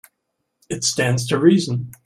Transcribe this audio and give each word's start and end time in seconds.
It 0.67 0.83
stands 0.83 1.27
to 1.27 1.37
reason. 1.37 1.91